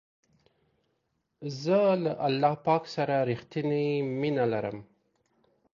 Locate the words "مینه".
4.19-4.45